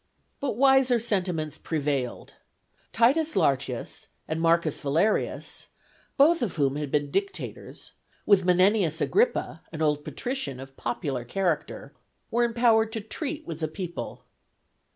But 0.39 0.57
wiser 0.57 0.99
sentiments 0.99 1.59
prevailed. 1.59 2.33
T. 2.91 3.13
Lartius, 3.35 4.07
and 4.27 4.43
M. 4.43 4.59
Valerius, 4.59 5.67
both 6.17 6.41
of 6.41 6.55
whom 6.55 6.75
had 6.75 6.89
been 6.89 7.11
dictators, 7.11 7.91
with 8.25 8.43
Menenius 8.43 8.99
Agrippa, 8.99 9.61
an 9.71 9.83
old 9.83 10.03
patrician 10.03 10.59
of 10.59 10.75
popular 10.75 11.23
character, 11.23 11.93
were 12.31 12.43
empowered 12.43 12.91
to 12.93 13.01
treat 13.01 13.45
with 13.45 13.59
the 13.59 13.67
people. 13.67 14.23